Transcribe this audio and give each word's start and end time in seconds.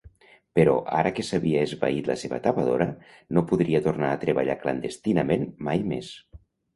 Però 0.59 0.71
ara 0.99 1.09
que 1.17 1.25
s'havia 1.25 1.65
esvaït 1.65 2.07
la 2.11 2.15
seva 2.21 2.39
tapadora, 2.47 2.87
no 3.39 3.43
podria 3.51 3.81
tornar 3.89 4.09
a 4.15 4.23
treballar 4.25 4.57
clandestinament 4.65 5.45
mai 5.69 5.85
més. 5.93 6.11